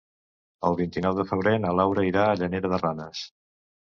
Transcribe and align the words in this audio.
El 0.69 0.77
vint-i-nou 0.79 1.17
de 1.19 1.25
febrer 1.33 1.53
na 1.67 1.75
Laura 1.81 2.05
irà 2.09 2.25
a 2.29 2.39
Llanera 2.39 2.71
de 2.75 2.79
Ranes. 2.83 3.21